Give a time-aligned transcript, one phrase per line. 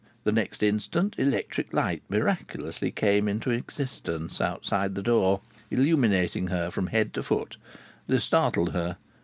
[0.23, 6.71] The next instant an electric light miraculously came into existence outside the door, illuminating her
[6.71, 7.57] from head to foot.
[8.07, 8.97] This startled her.